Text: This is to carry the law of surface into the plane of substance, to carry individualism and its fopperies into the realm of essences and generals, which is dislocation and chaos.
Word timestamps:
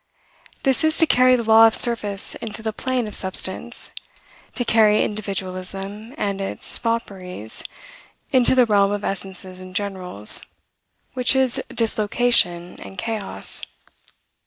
This 0.63 0.83
is 0.83 0.97
to 0.97 1.05
carry 1.05 1.35
the 1.35 1.43
law 1.43 1.67
of 1.67 1.75
surface 1.75 2.33
into 2.33 2.63
the 2.63 2.73
plane 2.73 3.05
of 3.05 3.13
substance, 3.13 3.91
to 4.55 4.65
carry 4.65 5.03
individualism 5.03 6.15
and 6.17 6.41
its 6.41 6.79
fopperies 6.79 7.63
into 8.31 8.55
the 8.55 8.65
realm 8.65 8.91
of 8.91 9.03
essences 9.03 9.59
and 9.59 9.75
generals, 9.75 10.41
which 11.13 11.35
is 11.35 11.61
dislocation 11.75 12.79
and 12.81 12.97
chaos. 12.97 13.61